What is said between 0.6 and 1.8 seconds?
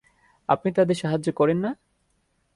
তাদের সাহায্য করেন না?